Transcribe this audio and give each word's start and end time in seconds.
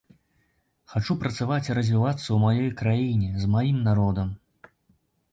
Хачу 0.93 1.15
працаваць 1.23 1.67
і 1.67 1.75
развівацца 1.79 2.23
ў 2.31 2.37
маёй 2.45 2.71
краіне, 2.79 3.27
з 3.43 3.51
маім 3.57 3.77
народам. 3.89 4.33